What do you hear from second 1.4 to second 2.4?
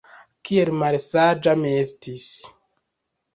mi estis!